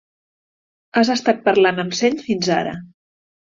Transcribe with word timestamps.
Has 1.01 1.11
estat 1.17 1.45
parlant 1.49 1.83
amb 1.85 1.95
seny 2.01 2.19
fins 2.25 2.53
ara. 2.59 2.75